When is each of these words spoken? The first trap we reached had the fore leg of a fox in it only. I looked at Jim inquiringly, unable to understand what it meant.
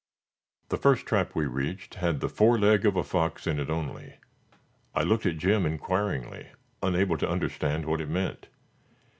The 0.69 0.77
first 0.79 1.05
trap 1.05 1.35
we 1.35 1.45
reached 1.45 1.93
had 1.93 2.21
the 2.21 2.27
fore 2.27 2.57
leg 2.57 2.87
of 2.87 2.95
a 2.95 3.03
fox 3.03 3.45
in 3.45 3.59
it 3.59 3.69
only. 3.69 4.15
I 4.95 5.03
looked 5.03 5.27
at 5.27 5.37
Jim 5.37 5.63
inquiringly, 5.63 6.53
unable 6.81 7.19
to 7.19 7.29
understand 7.29 7.85
what 7.85 8.01
it 8.01 8.09
meant. 8.09 8.47